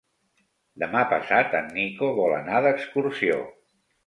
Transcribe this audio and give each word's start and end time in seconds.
Demà 0.83 1.03
passat 1.11 1.53
en 1.59 1.69
Nico 1.75 2.09
vol 2.21 2.35
anar 2.39 2.63
d'excursió. 2.69 3.39